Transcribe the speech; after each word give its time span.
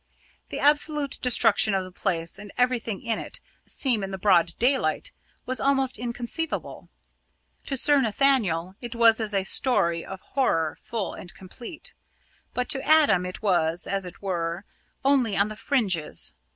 The 0.49 0.57
absolute 0.57 1.19
destruction 1.21 1.75
of 1.75 1.83
the 1.83 1.91
place 1.91 2.39
and 2.39 2.51
everything 2.57 3.03
in 3.03 3.19
it 3.19 3.39
seen 3.67 4.03
in 4.03 4.09
the 4.09 4.17
broad 4.17 4.57
daylight 4.57 5.11
was 5.45 5.59
almost 5.59 5.99
inconceivable. 5.99 6.89
To 7.67 7.77
Sir 7.77 8.01
Nathaniel, 8.01 8.73
it 8.81 8.95
was 8.95 9.19
as 9.19 9.31
a 9.35 9.43
story 9.43 10.03
of 10.03 10.19
horror 10.19 10.75
full 10.81 11.13
and 11.13 11.31
complete. 11.31 11.93
But 12.55 12.67
to 12.69 12.81
Adam 12.83 13.27
it 13.27 13.43
was, 13.43 13.85
as 13.85 14.03
it 14.05 14.23
were, 14.23 14.65
only 15.05 15.37
on 15.37 15.49
the 15.49 15.55
fringes. 15.55 16.33